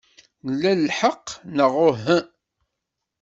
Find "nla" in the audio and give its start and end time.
0.47-0.71